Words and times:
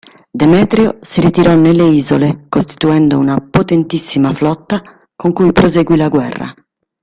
Demetrio 0.33 0.97
si 1.03 1.21
ritirò 1.21 1.53
nelle 1.55 1.83
isole 1.83 2.47
costituendo 2.49 3.19
una 3.19 3.39
potentissima 3.39 4.33
flotta 4.33 4.81
con 5.15 5.31
cui 5.31 5.51
proseguì 5.51 5.95
la 5.95 6.07
guerra. 6.09 6.51